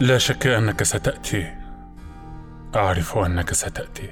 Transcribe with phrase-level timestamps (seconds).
[0.00, 1.54] لا شك أنك ستأتي.
[2.76, 4.10] أعرف أنك ستأتي.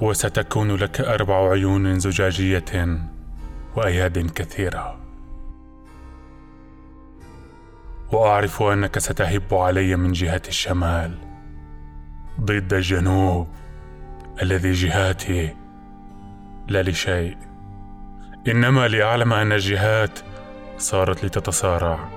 [0.00, 2.98] وستكون لك أربع عيون زجاجية
[3.76, 5.00] وأياد كثيرة.
[8.12, 11.18] وأعرف أنك ستهب علي من جهة الشمال
[12.40, 13.48] ضد الجنوب
[14.42, 15.56] الذي جهاتي
[16.68, 17.36] لا لشيء.
[18.48, 20.18] إنما لأعلم أن الجهات
[20.78, 22.13] صارت لتتصارع.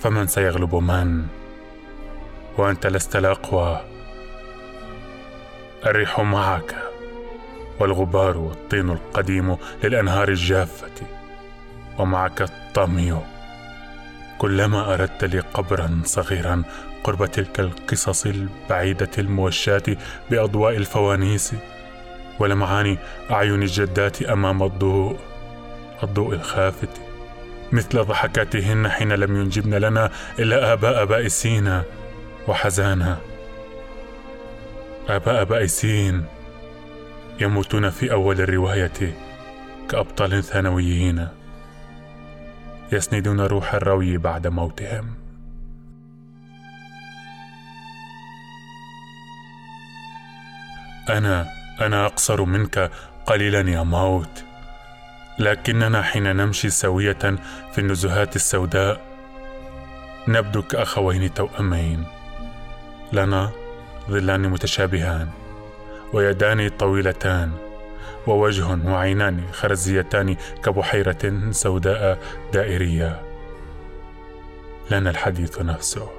[0.00, 1.26] فمن سيغلب من؟
[2.58, 3.80] وأنت لست الأقوى.
[5.86, 6.74] الريح معك
[7.80, 11.06] والغبار والطين القديم للأنهار الجافة
[11.98, 13.18] ومعك الطمي
[14.38, 16.62] كلما أردت لي قبرا صغيرا
[17.04, 19.82] قرب تلك القصص البعيدة الموشاة
[20.30, 21.54] بأضواء الفوانيس
[22.38, 22.96] ولمعان
[23.30, 25.16] أعين الجدات أمام الضوء
[26.02, 27.09] الضوء الخافت.
[27.72, 31.82] مثل ضحكاتهن حين لم ينجبن لنا إلا آباء بائسين
[32.48, 33.18] وحزانا
[35.08, 36.24] آباء بائسين
[37.40, 39.14] يموتون في أول الرواية
[39.88, 41.28] كأبطال ثانويين
[42.92, 45.14] يسندون روح الروي بعد موتهم.
[51.08, 51.46] أنا
[51.80, 52.90] أنا أقصر منك
[53.26, 54.44] قليلا يا موت.
[55.40, 57.36] لكننا حين نمشي سوية
[57.72, 59.00] في النزهات السوداء
[60.28, 62.04] نبدو كأخوين توأمين.
[63.12, 63.50] لنا
[64.10, 65.28] ظلان متشابهان
[66.12, 67.52] ويدان طويلتان
[68.26, 72.18] ووجه وعينان خرزيتان كبحيرة سوداء
[72.52, 73.22] دائرية.
[74.90, 76.10] لنا الحديث نفسه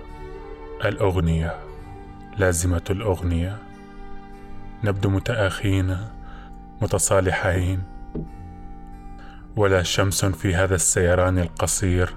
[0.85, 1.56] الأغنية
[2.38, 3.58] لازمة الأغنية.
[4.83, 5.97] نبدو متآخين
[6.81, 8.00] متصالحين.
[9.55, 12.16] ولا شمس في هذا السيران القصير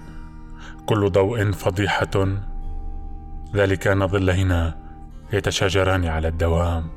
[0.86, 2.27] كل ضوء فضيحة.
[3.55, 4.78] ذلك أن ظلينا
[5.33, 6.90] يتشاجران على الدوام.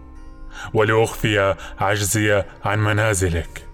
[0.73, 3.67] ولأخفي عجزي عن منازلك.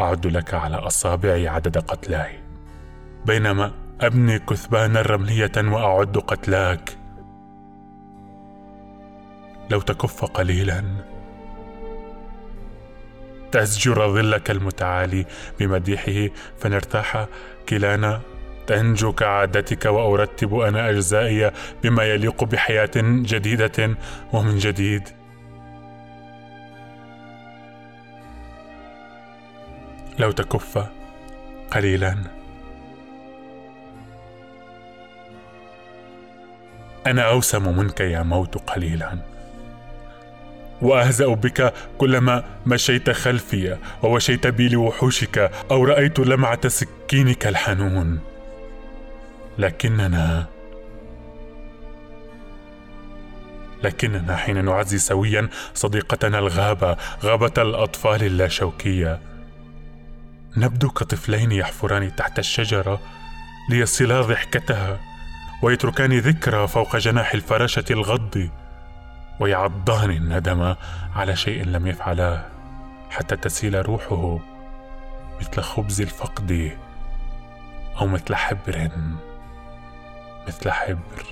[0.00, 2.40] أعد لك على أصابعي عدد قتلاي.
[3.26, 6.98] بينما أبني كثبانا رملية وأعد قتلاك.
[9.70, 10.84] لو تكف قليلا
[13.52, 15.26] تزجر ظلك المتعالي
[15.60, 17.26] بمديحه فنرتاح
[17.68, 18.20] كلانا.
[18.66, 21.50] تنجو كعادتك وأرتب أنا أجزائي
[21.82, 23.96] بما يليق بحياة جديدة
[24.32, 25.08] ومن جديد.
[30.18, 30.86] لو تكف
[31.70, 32.16] قليلا.
[37.06, 39.37] أنا أوسم منك يا موت قليلا.
[40.82, 48.20] وأهزأ بك كلما مشيت خلفي ووشيت بي لوحوشك أو رأيت لمعة سكينك الحنون.
[49.58, 50.46] لكننا
[53.82, 59.20] لكننا حين نعزي سويا صديقتنا الغابة غابة الأطفال اللاشوكية.
[60.56, 63.00] نبدو كطفلين يحفران تحت الشجرة
[63.70, 65.00] ليصلا ضحكتها
[65.62, 68.48] ويتركان ذكرى فوق جناح الفراشة الغض.
[69.40, 70.74] ويعضان الندم
[71.16, 72.46] على شيء لم يفعلاه
[73.10, 74.38] حتى تسيل روحه
[75.40, 76.78] مثل خبز الفقد
[78.00, 78.90] أو مثل حبر
[80.48, 81.24] مثل حبر.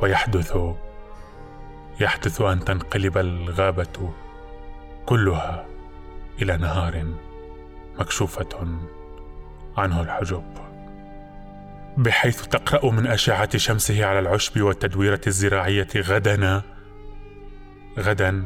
[0.00, 0.56] ويحدث
[2.00, 4.12] يحدث أن تنقلب الغابة
[5.06, 5.66] كلها
[6.42, 7.04] إلى نهار
[7.98, 8.78] مكشوفة
[9.76, 10.63] عنه الحجب.
[11.98, 16.62] بحيث تقرأ من أشعة شمسه على العشب والتدويرة الزراعية غدا
[17.98, 18.44] غدا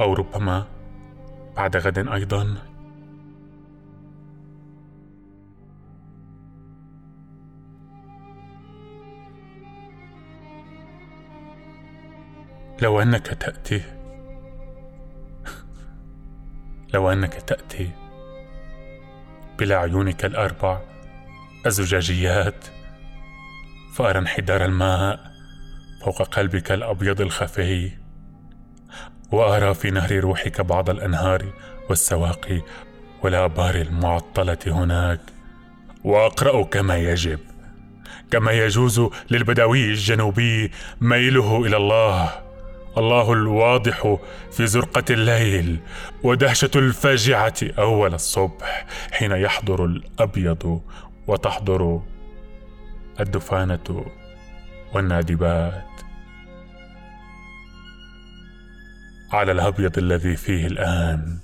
[0.00, 0.66] أو ربما
[1.56, 2.56] بعد غد أيضا.
[12.82, 13.82] لو أنك تأتي
[16.94, 17.90] لو أنك تأتي
[19.58, 20.91] بلا عيونك الأربع
[21.66, 22.64] الزجاجيات.
[23.94, 25.32] فأرى انحدار الماء
[26.04, 27.90] فوق قلبك الأبيض الخفي
[29.32, 31.44] وأرى في نهر روحك بعض الأنهار
[31.90, 32.62] والسواقي
[33.22, 35.20] والآبار المعطلة هناك.
[36.04, 37.38] وأقرأ كما يجب
[38.30, 39.00] كما يجوز
[39.30, 40.70] للبدوي الجنوبي
[41.00, 42.30] ميله إلى الله.
[42.98, 44.16] الله الواضح
[44.52, 45.78] في زرقة الليل
[46.22, 50.82] ودهشة الفاجعة أول الصبح حين يحضر الأبيض
[51.26, 52.02] وتحضر
[53.20, 54.06] الدفانة
[54.94, 55.84] والنادبات.
[59.32, 61.38] على الأبيض الذي فيه الآن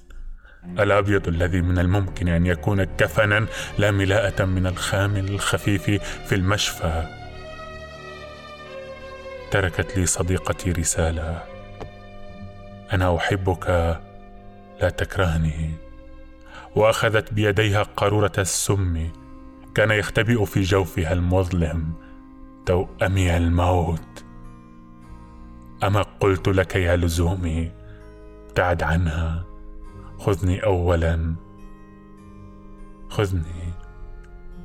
[0.64, 3.46] الأبيض الذي من الممكن أن يكون كفنا
[3.78, 5.90] لا ملاءة من الخامل الخفيف
[6.26, 7.06] في المشفى.
[9.50, 11.42] تركت لي صديقتي رسالة.
[12.92, 13.69] أنا أحبك
[14.81, 15.70] لا تكرهني.
[16.76, 19.10] وأخذت بيديها قارورة السم.
[19.78, 21.92] كان يختبئ في جوفها المظلم
[22.66, 24.25] توأمي الموت.
[25.84, 27.72] أما قلت لك يا لزومي
[28.46, 29.44] ابتعد عنها.
[30.19, 31.34] خذني أولا.
[33.10, 33.72] خذني.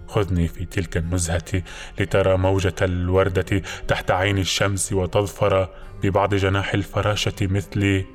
[0.08, 1.64] خذني في تلك النزهة
[2.00, 5.70] لترى موجة الوردة تحت عين الشمس وتظفر
[6.04, 8.06] ببعض جناح الفراشة مثلي.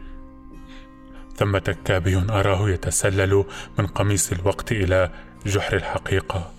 [1.36, 3.44] ثمة كابي أراه يتسلل
[3.78, 5.10] من قميص الوقت إلى
[5.46, 6.57] جحر الحقيقة.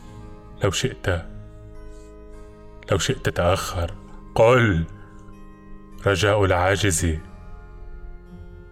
[0.64, 1.26] لو شئت
[2.92, 3.92] لو شئت تأخر.
[4.36, 4.86] قل
[6.08, 7.18] رجاء العاجز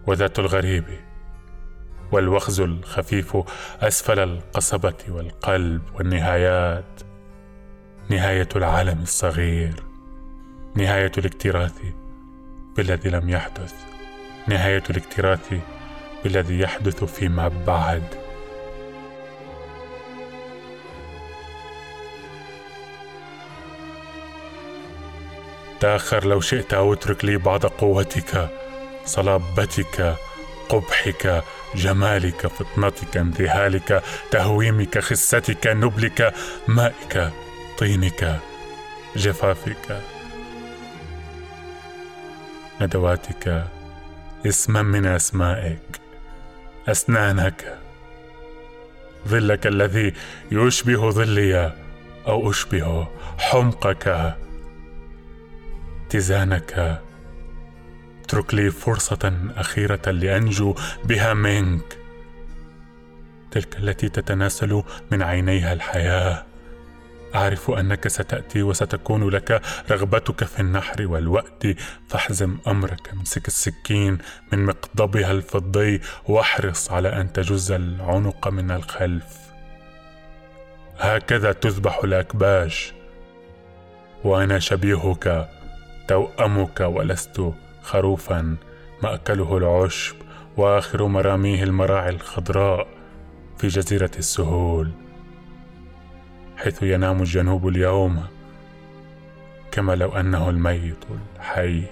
[0.06, 0.84] وذات الغريب
[2.12, 3.36] والوخز الخفيف
[3.80, 7.00] أسفل القصبة والقلب والنهايات.
[8.08, 9.82] نهاية العالم الصغير
[10.74, 11.82] نهاية الاكتراث
[12.76, 13.74] بالذي لم يحدث.
[14.48, 15.54] نهاية الاكتراث
[16.24, 18.27] بالذي يحدث فيما بعد.
[25.80, 28.48] تاخر لو شئت أو اترك لي بعض قوتك
[29.04, 30.16] صلابتك
[30.68, 31.44] قبحك
[31.74, 36.34] جمالك فطنتك انذهالك تهويمك خستك نبلك
[36.68, 37.30] مائك
[37.78, 38.40] طينك
[39.16, 40.02] جفافك
[42.80, 43.64] ندواتك
[44.46, 46.00] اسما من أسمائك
[46.88, 47.78] أسنانك
[49.28, 50.12] ظلك الذي
[50.52, 51.72] يشبه ظلي
[52.26, 53.06] أو أشبه
[53.38, 54.34] حمقك.
[56.08, 57.00] اتزانك.
[58.24, 60.74] اترك لي فرصة أخيرة لأنجو
[61.04, 61.98] بها منك.
[63.50, 66.44] تلك التي تتناسل من عينيها الحياة.
[67.34, 71.76] أعرف أنك ستأتي وستكون لك رغبتك في النحر والوأد.
[72.08, 74.18] فاحزم أمرك امسك السكين
[74.52, 79.38] من مقضبها الفضي واحرص على أن تجز العنق من الخلف.
[80.98, 82.92] هكذا تذبح الأكباش
[84.24, 85.57] وأنا شبيهك.
[86.08, 87.52] توأمك ولست
[87.82, 88.56] خروفا
[89.02, 90.16] مأكله العشب
[90.56, 92.86] وآخر مراميه المراعي الخضراء
[93.58, 94.90] في جزيرة السهول
[96.56, 98.24] حيث ينام الجنوب اليوم
[99.70, 101.04] كما لو أنه الميت
[101.36, 101.82] الحي.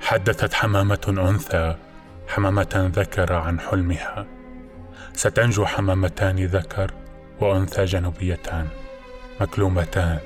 [0.00, 1.76] حدثت حمامة أنثى
[2.28, 4.26] حمامة ذكر عن حلمها.
[5.12, 7.01] ستنجو حمامتان ذكر
[7.42, 8.68] وأنثى جنوبيتان
[9.40, 10.18] مكلومتان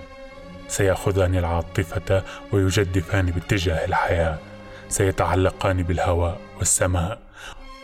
[0.68, 2.22] سيأخذان العاطفة
[2.52, 4.38] ويجدفان باتجاه الحياة
[4.88, 7.18] سيتعلقان بالهواء والسماء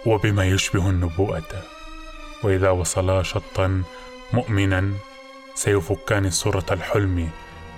[0.07, 1.63] وبما يشبه النبوءة.
[2.45, 3.83] وإذا وصلا شطا
[4.33, 4.91] مؤمنا
[5.55, 7.31] سيفكان صورة الحلم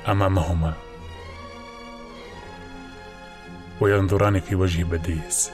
[0.08, 0.72] أمامهما.
[3.80, 5.50] وينظران في وجه بديس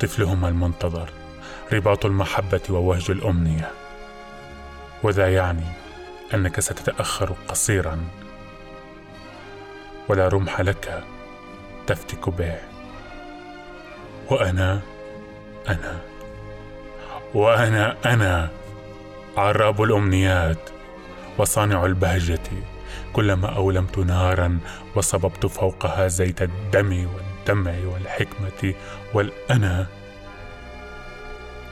[0.00, 1.10] طفلهما المنتظر
[1.72, 3.87] رباط المحبة ووهج الأمنية.
[5.02, 5.66] وذا يعني
[6.34, 7.98] أنك ستتأخر قصيرا.
[10.08, 11.04] ولا رمح لك
[11.86, 12.54] تفتك به.
[14.30, 14.80] وأنا
[15.68, 15.98] أنا
[17.34, 18.50] وأنا أنا
[19.36, 20.70] عراب الأمنيات
[21.38, 22.48] وصانع البهجة.
[23.12, 24.58] كلما أولمت نارا
[24.96, 28.74] وصببت فوقها زيت الدم والدمع والحكمة
[29.14, 29.86] والأنا.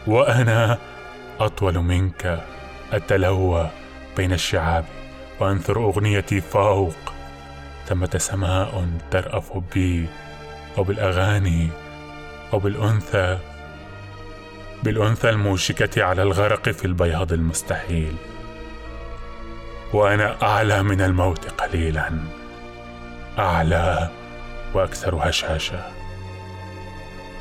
[0.06, 0.78] وأنا
[1.40, 2.45] أطول منك.
[2.93, 3.71] اتلوى
[4.16, 4.85] بين الشعاب
[5.40, 6.97] وأنثر أغنيتي فوق.
[7.87, 10.07] ثمة سماء ترأف بي
[10.78, 11.69] وبالأغاني
[12.52, 13.38] وبالأنثى
[14.83, 18.14] بالأنثى الموشكة على الغرق في البياض المستحيل.
[19.93, 22.11] وأنا أعلى من الموت قليلا
[23.38, 24.11] أعلى
[24.75, 25.81] وأكثر هشاشة.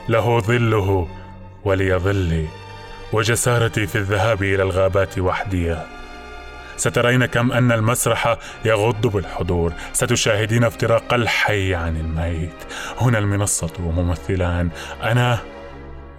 [0.09, 1.07] له ظله
[1.63, 2.47] ولي ظلي
[3.13, 5.75] وجسارتي في الذهاب إلى الغابات وحدي.
[6.77, 9.73] سترين كم أن المسرح يغض بالحضور.
[9.93, 12.63] ستشاهدين افتراق الحي عن الميت.
[13.01, 14.69] هنا المنصة وممثلان.
[15.03, 15.39] أنا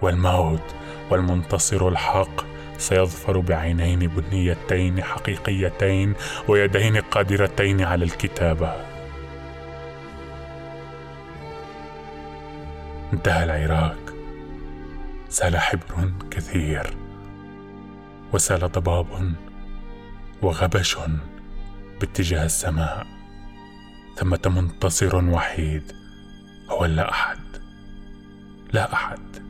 [0.01, 0.75] والموت
[1.09, 2.45] والمنتصر الحق
[2.77, 6.13] سيظفر بعينين بنيتين حقيقيتين
[6.47, 8.73] ويدين قادرتين على الكتابة.
[13.13, 14.06] انتهى العراق.
[15.37, 16.97] سال حبر كثير
[18.33, 19.33] وسال ضباب
[20.41, 20.97] وغبش
[22.01, 23.07] باتجاه السماء
[24.15, 25.91] ثمة منتصر وحيد
[26.69, 27.39] هو لا أحد
[28.73, 29.46] لا أحد.